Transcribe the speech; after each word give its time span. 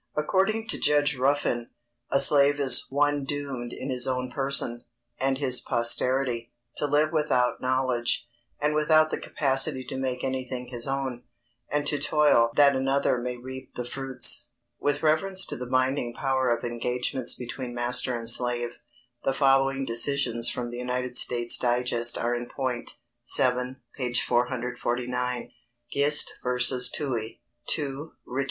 ]According 0.16 0.66
to 0.66 0.80
Judge 0.80 1.14
Ruffin, 1.16 1.70
a 2.10 2.18
slave 2.18 2.58
is 2.58 2.88
"one 2.90 3.22
doomed 3.22 3.72
in 3.72 3.88
his 3.88 4.08
own 4.08 4.32
person, 4.32 4.82
and 5.20 5.38
his 5.38 5.60
posterity, 5.60 6.50
to 6.78 6.86
live 6.88 7.12
without 7.12 7.60
knowledge, 7.62 8.26
and 8.58 8.74
without 8.74 9.12
the 9.12 9.16
capacity 9.16 9.84
to 9.84 9.96
make 9.96 10.24
anything 10.24 10.70
his 10.72 10.88
own, 10.88 11.22
and 11.70 11.86
to 11.86 12.00
toil 12.00 12.50
that 12.56 12.74
another 12.74 13.16
may 13.16 13.36
reap 13.36 13.74
the 13.76 13.84
fruits." 13.84 14.46
With 14.80 15.04
reference 15.04 15.46
to 15.46 15.56
the 15.56 15.68
binding 15.68 16.14
power 16.14 16.48
of 16.48 16.64
engagements 16.64 17.36
between 17.36 17.72
master 17.72 18.18
and 18.18 18.28
slave, 18.28 18.70
the 19.22 19.32
following 19.34 19.84
decisions 19.84 20.50
from 20.50 20.70
the 20.70 20.78
United 20.78 21.16
States 21.16 21.56
Digest 21.56 22.18
are 22.18 22.34
in 22.34 22.46
point 22.46 22.96
(7, 23.22 23.80
p. 23.94 24.12
449): 24.14 25.12
[Sidenote: 25.14 25.52
Gist 25.92 26.32
v. 26.42 26.48
Toohey, 26.92 27.38
2 27.66 28.12
Rich. 28.26 28.44